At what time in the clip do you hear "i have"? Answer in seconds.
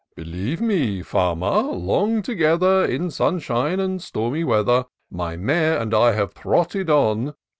5.93-6.33